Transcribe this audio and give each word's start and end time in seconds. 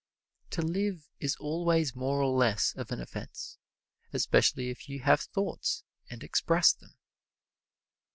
To 0.49 0.63
live 0.63 1.07
is 1.19 1.35
always 1.35 1.95
more 1.95 2.23
or 2.23 2.35
less 2.35 2.73
of 2.75 2.91
an 2.91 2.99
offense, 2.99 3.59
especially 4.11 4.69
if 4.71 4.89
you 4.89 5.01
have 5.01 5.21
thoughts 5.21 5.83
and 6.09 6.23
express 6.23 6.73
them. 6.73 6.95